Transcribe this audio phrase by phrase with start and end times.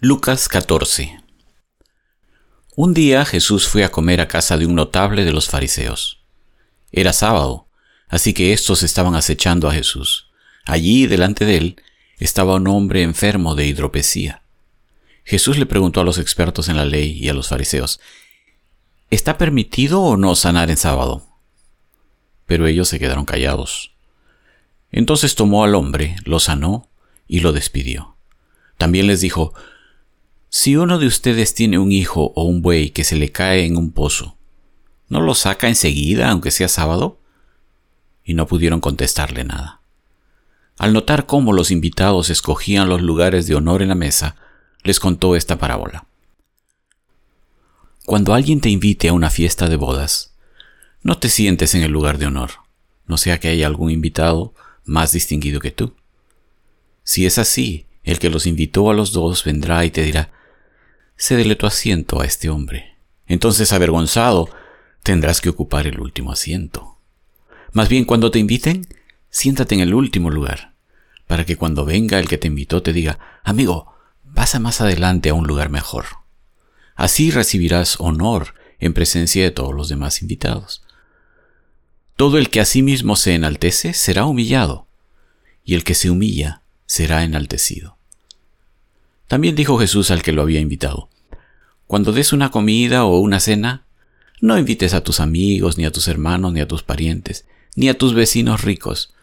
[0.00, 1.24] Lucas 14
[2.76, 6.22] Un día Jesús fue a comer a casa de un notable de los fariseos.
[6.92, 7.66] Era sábado,
[8.06, 10.30] así que éstos estaban acechando a Jesús.
[10.64, 11.82] Allí, delante de él,
[12.20, 14.44] estaba un hombre enfermo de hidropesía.
[15.24, 17.98] Jesús le preguntó a los expertos en la ley y a los fariseos,
[19.10, 21.26] ¿Está permitido o no sanar en sábado?
[22.46, 23.96] Pero ellos se quedaron callados.
[24.92, 26.88] Entonces tomó al hombre, lo sanó
[27.26, 28.16] y lo despidió.
[28.76, 29.54] También les dijo,
[30.50, 33.76] si uno de ustedes tiene un hijo o un buey que se le cae en
[33.76, 34.36] un pozo,
[35.08, 37.20] ¿no lo saca enseguida, aunque sea sábado?
[38.24, 39.82] Y no pudieron contestarle nada.
[40.78, 44.36] Al notar cómo los invitados escogían los lugares de honor en la mesa,
[44.84, 46.06] les contó esta parábola.
[48.06, 50.34] Cuando alguien te invite a una fiesta de bodas,
[51.02, 52.50] no te sientes en el lugar de honor,
[53.06, 54.54] no sea que haya algún invitado
[54.84, 55.94] más distinguido que tú.
[57.04, 60.30] Si es así, el que los invitó a los dos vendrá y te dirá,
[61.18, 62.96] cédele tu asiento a este hombre.
[63.26, 64.48] Entonces, avergonzado,
[65.02, 66.96] tendrás que ocupar el último asiento.
[67.72, 68.86] Más bien, cuando te inviten,
[69.28, 70.72] siéntate en el último lugar,
[71.26, 73.92] para que cuando venga el que te invitó te diga, amigo,
[74.34, 76.06] pasa más adelante a un lugar mejor.
[76.94, 80.82] Así recibirás honor en presencia de todos los demás invitados.
[82.16, 84.86] Todo el que a sí mismo se enaltece será humillado,
[85.64, 87.97] y el que se humilla será enaltecido.
[89.28, 91.10] También dijo Jesús al que lo había invitado,
[91.86, 93.84] Cuando des una comida o una cena,
[94.40, 97.96] no invites a tus amigos, ni a tus hermanos, ni a tus parientes, ni a
[97.96, 99.14] tus vecinos ricos,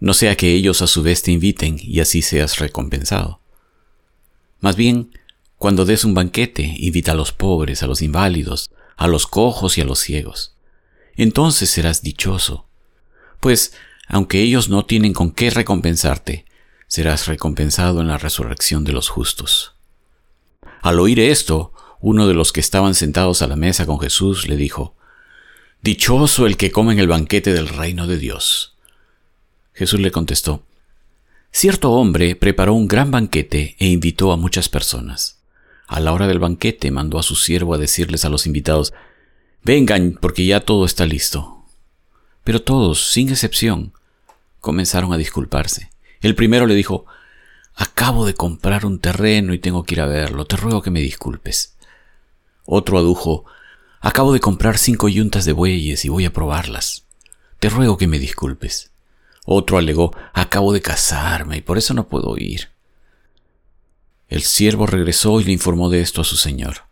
[0.00, 3.40] no sea que ellos a su vez te inviten y así seas recompensado.
[4.60, 5.10] Más bien,
[5.56, 9.82] cuando des un banquete, invita a los pobres, a los inválidos, a los cojos y
[9.82, 10.54] a los ciegos.
[11.16, 12.66] Entonces serás dichoso,
[13.40, 13.74] pues,
[14.08, 16.46] aunque ellos no tienen con qué recompensarte,
[16.90, 19.74] serás recompensado en la resurrección de los justos.
[20.82, 24.56] Al oír esto, uno de los que estaban sentados a la mesa con Jesús le
[24.56, 24.96] dijo,
[25.82, 28.74] Dichoso el que come en el banquete del reino de Dios.
[29.72, 30.64] Jesús le contestó,
[31.52, 35.38] Cierto hombre preparó un gran banquete e invitó a muchas personas.
[35.86, 38.92] A la hora del banquete mandó a su siervo a decirles a los invitados,
[39.62, 41.64] Vengan, porque ya todo está listo.
[42.42, 43.92] Pero todos, sin excepción,
[44.60, 45.89] comenzaron a disculparse.
[46.20, 47.06] El primero le dijo,
[47.74, 51.00] Acabo de comprar un terreno y tengo que ir a verlo, te ruego que me
[51.00, 51.76] disculpes.
[52.64, 53.46] Otro adujo,
[54.00, 57.04] Acabo de comprar cinco yuntas de bueyes y voy a probarlas.
[57.58, 58.90] Te ruego que me disculpes.
[59.44, 62.68] Otro alegó, Acabo de casarme y por eso no puedo ir.
[64.28, 66.84] El siervo regresó y le informó de esto a su señor.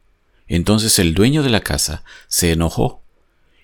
[0.49, 3.03] Entonces el dueño de la casa se enojó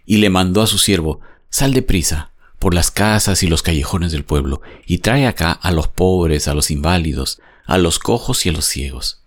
[0.07, 4.13] y le mandó a su siervo, Sal de prisa, por las casas y los callejones
[4.13, 8.49] del pueblo, y trae acá a los pobres, a los inválidos, a los cojos y
[8.49, 9.23] a los ciegos.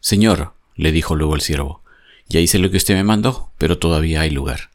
[0.00, 1.82] Señor, le dijo luego el siervo,
[2.28, 4.70] ya hice lo que usted me mandó, pero todavía hay lugar.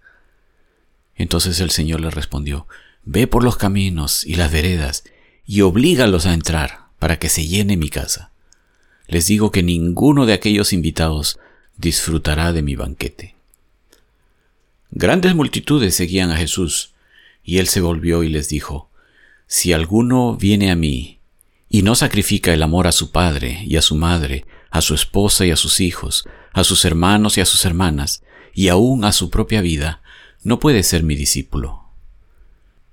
[1.16, 2.68] Entonces el Señor le respondió,
[3.04, 5.04] Ve por los caminos y las veredas,
[5.46, 8.32] y oblígalos a entrar, para que se llene mi casa.
[9.08, 11.40] Les digo que ninguno de aquellos invitados
[11.78, 13.36] disfrutará de mi banquete.
[14.92, 16.94] Grandes multitudes seguían a Jesús,
[17.44, 18.90] y él se volvió y les dijo,
[19.48, 21.20] Si alguno viene a mí
[21.70, 25.46] y no sacrifica el amor a su padre y a su madre, a su esposa
[25.46, 28.24] y a sus hijos, a sus hermanos y a sus hermanas,
[28.54, 30.02] y aún a su propia vida,
[30.44, 31.86] no puede ser mi discípulo.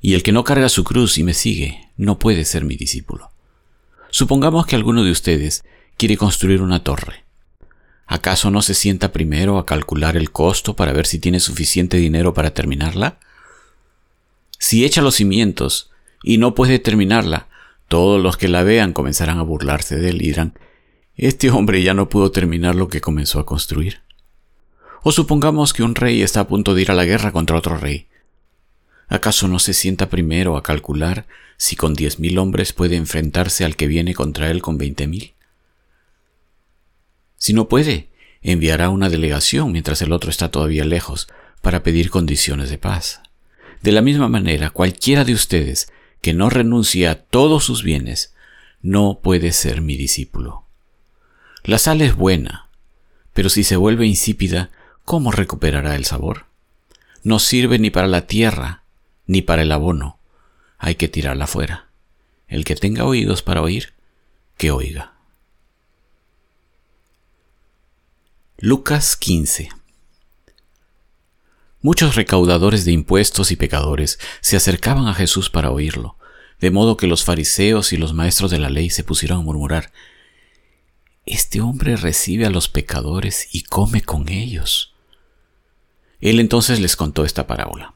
[0.00, 3.30] Y el que no carga su cruz y me sigue, no puede ser mi discípulo.
[4.10, 5.64] Supongamos que alguno de ustedes
[5.96, 7.24] quiere construir una torre.
[8.06, 12.34] ¿Acaso no se sienta primero a calcular el costo para ver si tiene suficiente dinero
[12.34, 13.18] para terminarla?
[14.58, 15.90] Si echa los cimientos
[16.22, 17.48] y no puede terminarla,
[17.88, 20.58] todos los que la vean comenzarán a burlarse de él y dirán,
[21.16, 24.00] este hombre ya no pudo terminar lo que comenzó a construir.
[25.02, 27.76] O supongamos que un rey está a punto de ir a la guerra contra otro
[27.76, 28.08] rey.
[29.08, 33.76] ¿Acaso no se sienta primero a calcular si con diez mil hombres puede enfrentarse al
[33.76, 35.34] que viene contra él con veinte mil?
[37.36, 38.08] Si no puede,
[38.42, 41.28] enviará una delegación mientras el otro está todavía lejos
[41.62, 43.20] para pedir condiciones de paz.
[43.82, 48.34] De la misma manera, cualquiera de ustedes que no renuncie a todos sus bienes,
[48.82, 50.64] no puede ser mi discípulo.
[51.62, 52.68] La sal es buena,
[53.32, 54.70] pero si se vuelve insípida,
[55.04, 56.46] ¿cómo recuperará el sabor?
[57.22, 58.82] No sirve ni para la tierra,
[59.26, 60.18] ni para el abono.
[60.78, 61.86] Hay que tirarla fuera.
[62.48, 63.94] El que tenga oídos para oír,
[64.56, 65.14] que oiga.
[68.58, 69.68] Lucas 15
[71.82, 76.16] Muchos recaudadores de impuestos y pecadores se acercaban a Jesús para oírlo,
[76.60, 79.92] de modo que los fariseos y los maestros de la ley se pusieron a murmurar,
[81.26, 84.94] este hombre recibe a los pecadores y come con ellos.
[86.20, 87.94] Él entonces les contó esta parábola.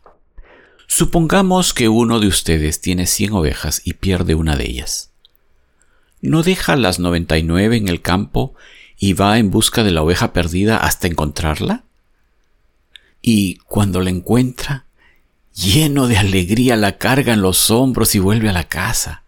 [0.88, 5.12] Supongamos que uno de ustedes tiene cien ovejas y pierde una de ellas.
[6.21, 8.55] ¿No deja las noventa y nueve en el campo
[8.99, 11.85] y va en busca de la oveja perdida hasta encontrarla?
[13.23, 14.87] Y cuando la encuentra,
[15.55, 19.23] lleno de alegría la carga en los hombros y vuelve a la casa.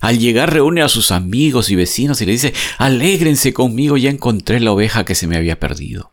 [0.00, 4.60] Al llegar reúne a sus amigos y vecinos y le dice, alégrense conmigo, ya encontré
[4.60, 6.12] la oveja que se me había perdido.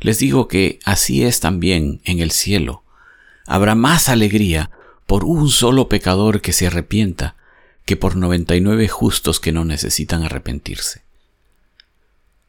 [0.00, 2.82] Les digo que así es también en el cielo.
[3.46, 4.70] Habrá más alegría
[5.06, 7.36] por un solo pecador que se arrepienta
[7.84, 11.02] que por noventa y nueve justos que no necesitan arrepentirse.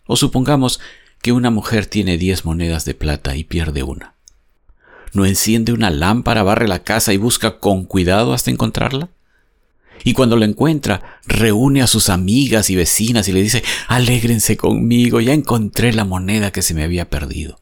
[0.05, 0.79] O supongamos
[1.21, 4.15] que una mujer tiene diez monedas de plata y pierde una.
[5.13, 9.09] ¿No enciende una lámpara, barre la casa y busca con cuidado hasta encontrarla?
[10.03, 15.21] Y cuando lo encuentra, reúne a sus amigas y vecinas y le dice, alégrense conmigo,
[15.21, 17.59] ya encontré la moneda que se me había perdido.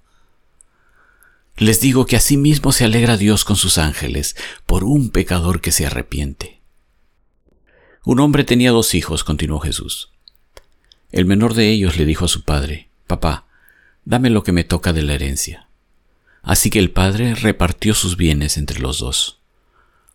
[1.57, 5.85] Les digo que asimismo se alegra Dios con sus ángeles por un pecador que se
[5.85, 6.61] arrepiente.
[8.05, 10.11] Un hombre tenía dos hijos, continuó Jesús.
[11.11, 13.48] El menor de ellos le dijo a su padre, Papá,
[14.09, 15.67] dame lo que me toca de la herencia.
[16.41, 19.39] Así que el padre repartió sus bienes entre los dos.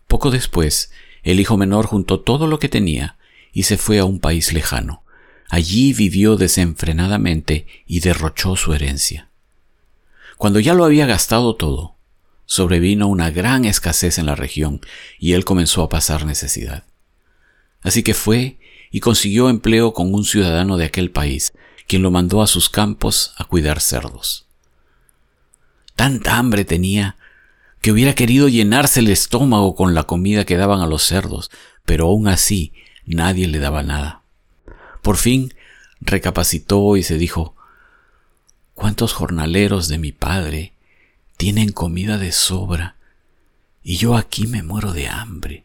[0.09, 0.91] Poco después,
[1.23, 3.17] el hijo menor juntó todo lo que tenía
[3.53, 5.03] y se fue a un país lejano.
[5.49, 9.29] Allí vivió desenfrenadamente y derrochó su herencia.
[10.35, 11.95] Cuando ya lo había gastado todo,
[12.45, 14.81] sobrevino una gran escasez en la región
[15.19, 16.83] y él comenzó a pasar necesidad.
[17.81, 18.57] Así que fue
[18.91, 21.53] y consiguió empleo con un ciudadano de aquel país,
[21.87, 24.45] quien lo mandó a sus campos a cuidar cerdos.
[25.95, 27.15] Tanta hambre tenía
[27.81, 31.51] que hubiera querido llenarse el estómago con la comida que daban a los cerdos,
[31.85, 32.73] pero aún así
[33.05, 34.21] nadie le daba nada.
[35.01, 35.53] Por fin
[36.01, 37.55] recapacitó y se dijo,
[38.73, 40.73] ¿cuántos jornaleros de mi padre
[41.37, 42.95] tienen comida de sobra
[43.83, 45.64] y yo aquí me muero de hambre?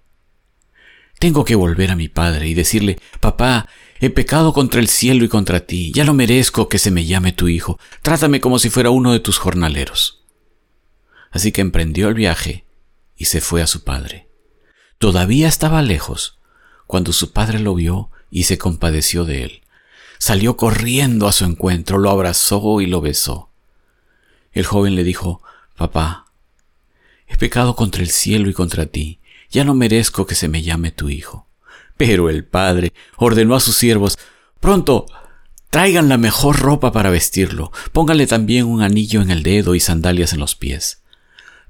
[1.21, 3.69] Tengo que volver a mi padre y decirle, papá,
[4.01, 7.33] he pecado contra el cielo y contra ti, ya no merezco que se me llame
[7.33, 10.25] tu hijo, trátame como si fuera uno de tus jornaleros.
[11.31, 12.65] Así que emprendió el viaje
[13.19, 14.31] y se fue a su padre.
[14.97, 16.39] Todavía estaba lejos
[16.87, 19.61] cuando su padre lo vio y se compadeció de él.
[20.19, 23.51] Salió corriendo a su encuentro, lo abrazó y lo besó.
[24.53, 25.43] El joven le dijo,
[25.77, 26.33] Papá,
[27.27, 29.20] he pecado contra el cielo y contra ti,
[29.51, 31.47] ya no merezco que se me llame tu hijo.
[31.97, 34.17] Pero el padre ordenó a sus siervos,
[34.61, 35.07] Pronto,
[35.71, 40.35] traigan la mejor ropa para vestirlo, pónganle también un anillo en el dedo y sandalias
[40.35, 41.03] en los pies.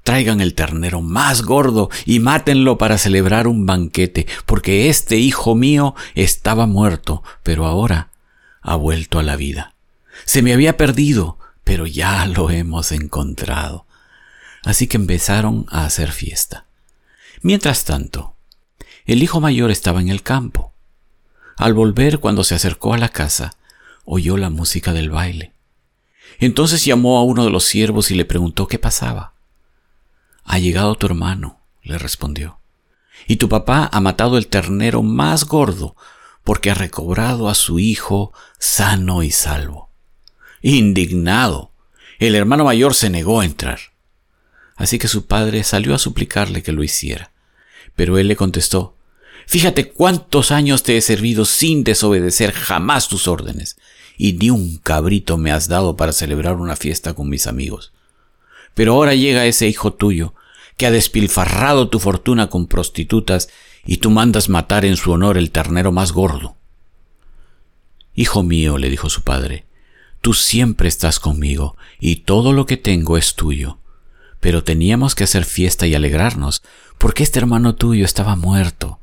[0.03, 5.95] Traigan el ternero más gordo y mátenlo para celebrar un banquete, porque este hijo mío
[6.15, 8.09] estaba muerto, pero ahora
[8.61, 9.75] ha vuelto a la vida.
[10.25, 13.85] Se me había perdido, pero ya lo hemos encontrado.
[14.63, 16.65] Así que empezaron a hacer fiesta.
[17.41, 18.35] Mientras tanto,
[19.05, 20.73] el hijo mayor estaba en el campo.
[21.57, 23.55] Al volver, cuando se acercó a la casa,
[24.05, 25.53] oyó la música del baile.
[26.39, 29.33] Entonces llamó a uno de los siervos y le preguntó qué pasaba.
[30.43, 32.59] Ha llegado tu hermano, le respondió,
[33.27, 35.95] y tu papá ha matado el ternero más gordo
[36.43, 39.89] porque ha recobrado a su hijo sano y salvo.
[40.61, 41.71] Indignado,
[42.19, 43.90] el hermano mayor se negó a entrar.
[44.81, 47.31] Así que su padre salió a suplicarle que lo hiciera.
[47.95, 48.95] Pero él le contestó,
[49.45, 53.77] Fíjate cuántos años te he servido sin desobedecer jamás tus órdenes,
[54.17, 57.93] y ni un cabrito me has dado para celebrar una fiesta con mis amigos.
[58.73, 60.33] Pero ahora llega ese hijo tuyo,
[60.77, 63.49] que ha despilfarrado tu fortuna con prostitutas,
[63.85, 66.55] y tú mandas matar en su honor el ternero más gordo.
[68.15, 69.65] Hijo mío, le dijo su padre,
[70.21, 73.77] tú siempre estás conmigo, y todo lo que tengo es tuyo.
[74.41, 76.61] Pero teníamos que hacer fiesta y alegrarnos,
[76.97, 78.99] porque este hermano tuyo estaba muerto,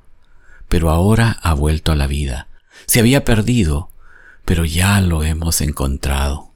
[0.68, 2.48] pero ahora ha vuelto a la vida.
[2.84, 3.90] Se había perdido,
[4.44, 6.47] pero ya lo hemos encontrado.